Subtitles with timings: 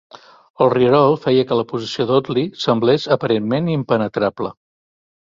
[0.63, 4.51] El rierol feia que la posició d'Audley semblés aparentment impenetrable.